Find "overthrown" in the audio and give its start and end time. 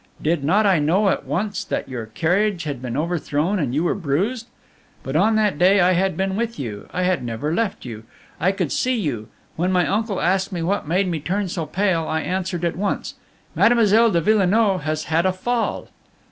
2.97-3.59